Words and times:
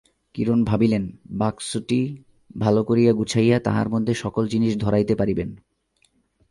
কিরণ 0.35 0.59
ভাবিলেন, 0.63 1.03
বাক্সটি 1.31 2.17
ভালো 2.57 2.83
করিয়া 2.83 3.13
গুছাইয়া 3.13 3.59
তাহার 3.59 3.89
মধ্যে 3.89 4.13
সকল 4.13 4.47
জিনিস 4.47 4.77
ধরাইতে 4.77 5.15
পারিবেন। 5.15 5.55